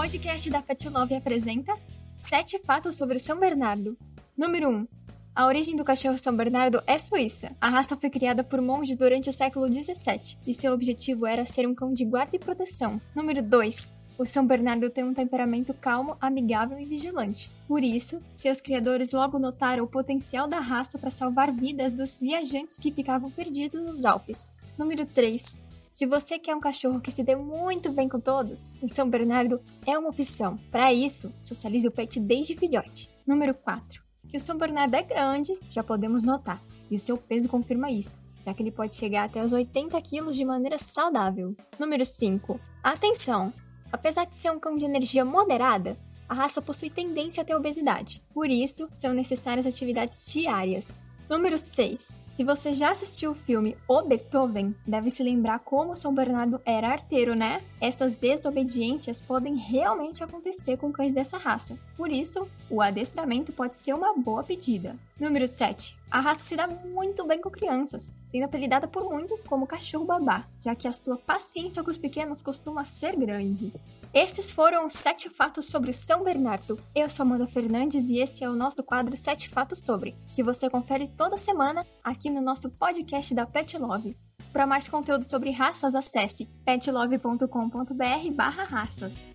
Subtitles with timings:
[0.00, 1.76] podcast da Pet Love apresenta
[2.16, 3.98] Sete fatos sobre São Bernardo.
[4.34, 4.88] Número 1.
[5.34, 7.54] A origem do cachorro São Bernardo é suíça.
[7.60, 11.68] A raça foi criada por monges durante o século XVII e seu objetivo era ser
[11.68, 12.98] um cão de guarda e proteção.
[13.14, 13.92] Número 2.
[14.16, 17.50] O São Bernardo tem um temperamento calmo, amigável e vigilante.
[17.68, 22.78] Por isso, seus criadores logo notaram o potencial da raça para salvar vidas dos viajantes
[22.78, 24.50] que ficavam perdidos nos Alpes.
[24.78, 25.69] Número 3.
[25.90, 29.60] Se você quer um cachorro que se dê muito bem com todos, o São Bernardo
[29.84, 30.56] é uma opção.
[30.70, 33.10] Para isso, socialize o pet desde filhote.
[33.26, 34.00] Número 4.
[34.28, 38.18] Que o São Bernardo é grande, já podemos notar, e o seu peso confirma isso,
[38.40, 41.56] já que ele pode chegar até os 80 quilos de maneira saudável.
[41.76, 42.60] Número 5.
[42.82, 43.52] Atenção!
[43.92, 48.22] Apesar de ser um cão de energia moderada, a raça possui tendência a ter obesidade.
[48.32, 51.02] Por isso, são necessárias atividades diárias.
[51.30, 52.12] Número 6.
[52.32, 56.88] Se você já assistiu o filme O Beethoven, deve se lembrar como São Bernardo era
[56.88, 57.62] arteiro, né?
[57.80, 61.78] Essas desobediências podem realmente acontecer com cães dessa raça.
[61.96, 64.98] Por isso, o adestramento pode ser uma boa pedida.
[65.20, 65.96] Número 7.
[66.10, 70.48] A raça se dá muito bem com crianças, sendo apelidada por muitos como cachorro babá,
[70.64, 73.72] já que a sua paciência com os pequenos costuma ser grande.
[74.12, 76.76] Esses foram os sete fatos sobre São Bernardo.
[76.92, 80.68] Eu sou Amanda Fernandes e esse é o nosso quadro Sete Fatos Sobre, que você
[80.68, 84.16] confere toda semana aqui no nosso podcast da Pet Love.
[84.52, 89.30] Para mais conteúdo sobre raças, acesse petlove.com.br barra raças.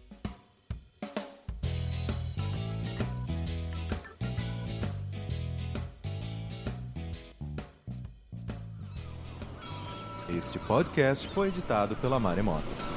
[10.28, 12.95] Este podcast foi editado pela Maremoto.